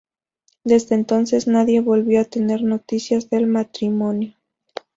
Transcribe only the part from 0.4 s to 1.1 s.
Desde